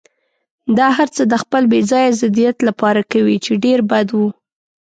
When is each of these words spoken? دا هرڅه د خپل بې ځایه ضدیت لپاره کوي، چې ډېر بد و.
دا 0.77 0.87
هرڅه 0.97 1.23
د 1.27 1.33
خپل 1.43 1.63
بې 1.71 1.79
ځایه 1.91 2.11
ضدیت 2.21 2.57
لپاره 2.67 3.01
کوي، 3.11 3.37
چې 3.45 3.51
ډېر 3.63 3.79
بد 3.91 4.07
و. 4.17 4.19